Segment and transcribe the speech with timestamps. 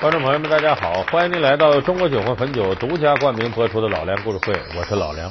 [0.00, 1.02] 观众朋友们，大家好！
[1.10, 5.28] 欢迎您来到中国酒和汾酒独家冠名播出的《老梁故事会》，我是老梁。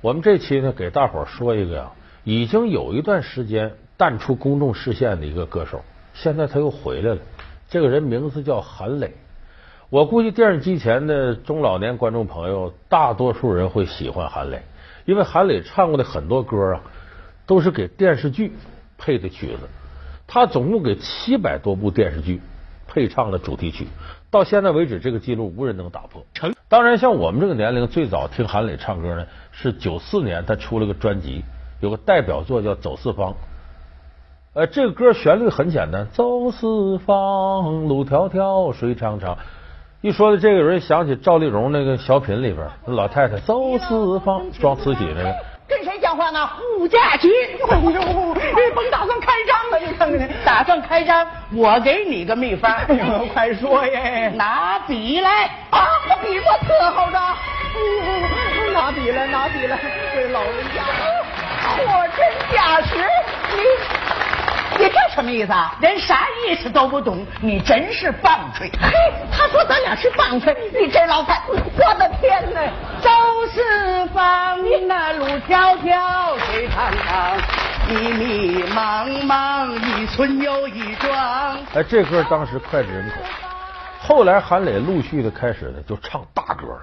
[0.00, 1.90] 我们这期呢，给大伙儿说一个呀，
[2.22, 5.82] 已经有一段时间淡出公众视线的一个歌手，
[6.14, 7.20] 现在他又回来了。
[7.68, 9.12] 这个人名字叫韩磊。
[9.90, 14.62] 我估计电视机前的中老年观众朋友，大多数人会喜欢韩磊，
[15.04, 16.80] 因为韩磊唱过的很多歌啊，
[17.44, 18.52] 都是给电视剧
[18.96, 19.68] 配的曲子。
[20.28, 22.40] 他总共给七百多部电视剧。
[22.96, 23.86] 配唱的主题曲，
[24.30, 26.24] 到现在为止，这个记录无人能打破。
[26.66, 31.44] 当然，像我们这个年龄，最早听韩磊唱歌呢，是九四年他出了个专辑，
[31.80, 33.32] 有个代表作叫《走四方》。
[34.54, 39.36] 呃，这个歌旋律很简单，走四方，路迢迢，水长长。
[40.00, 45.34] 一说的这个人，想起赵丽蓉那个小品里边，老太太走四方，装慈禧那个。
[45.68, 46.48] 跟谁讲话呢？
[46.78, 47.28] 物价局，
[47.68, 48.00] 哎呦，
[48.74, 54.30] 甭打算开张了，你看看，打算开张，我给你个秘方，哎呦，快说呀！
[54.34, 55.88] 拿笔来，啊，
[56.22, 57.18] 笔我伺候着。
[58.72, 59.76] 拿笔来，拿笔来，
[60.14, 60.84] 这老人家，
[61.76, 62.96] 货真价实，
[63.56, 63.62] 你。
[64.78, 65.74] 你这什么意思啊？
[65.80, 68.70] 连啥意思都不懂，你真是棒槌！
[68.78, 68.92] 嘿，
[69.32, 71.54] 他说咱俩是棒槌，你这老太，我
[71.94, 72.60] 的天哪！
[73.00, 73.10] 周
[73.46, 74.55] 四方，
[75.40, 77.36] 迢迢，水长长，
[77.88, 79.70] 迷迷茫茫，
[80.00, 81.12] 一村又一庄。
[81.74, 83.16] 哎，这歌当时脍炙人口。
[84.00, 86.82] 后来韩磊陆续的开始呢，就唱大歌了。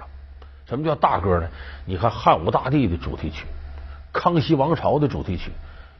[0.68, 1.48] 什么叫大歌呢？
[1.84, 3.44] 你看汉武大帝的主题曲，
[4.12, 5.50] 康熙王朝的主题曲。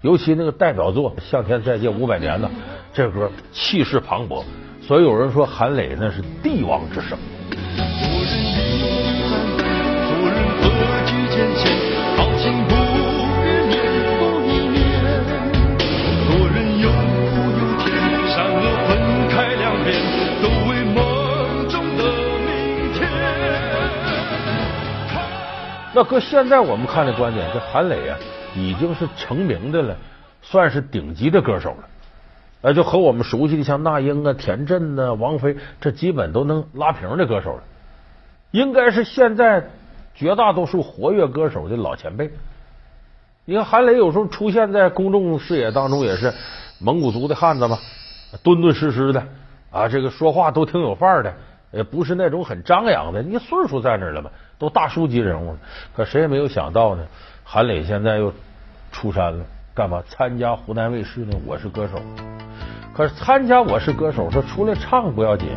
[0.00, 2.48] 尤其那个代表作《向天再借五百年》呢，
[2.92, 4.44] 这歌气势磅礴，
[4.80, 7.18] 所以有人说韩磊那是帝王之声。
[25.94, 28.18] 那搁现在我们看的观点，这韩磊啊。
[28.56, 29.96] 已经是成名的了，
[30.40, 31.88] 算是顶级的歌手了。
[32.62, 37.64] 呃，就和我们熟悉的像那英啊、田震啊、王菲，这基本都能拉平的歌手了。
[38.52, 39.64] 应该是现在
[40.14, 42.30] 绝大多数活跃歌手的老前辈。
[43.44, 46.32] 你看韩磊有时候出现在公众视野当中，也是
[46.78, 47.76] 蒙古族的汉子嘛，
[48.44, 49.20] 敦敦实实的
[49.72, 51.34] 啊，这个说话都挺有范儿的，
[51.74, 53.22] 也不是那种很张扬的。
[53.22, 55.58] 你岁数在那儿了嘛，都大叔级人物了。
[55.96, 57.04] 可谁也没有想到呢。
[57.42, 58.32] 韩磊现在又
[58.92, 60.02] 出山了，干嘛？
[60.08, 61.98] 参加湖南卫视呢《我是歌手》。
[62.94, 65.48] 可是参加《我是歌手》，说出来唱不要紧，